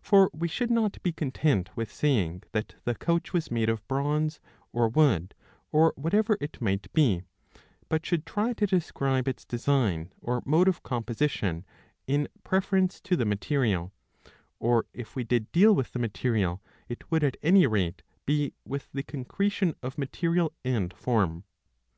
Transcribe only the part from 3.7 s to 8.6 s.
bronze or' wood or whatever it might be, but should try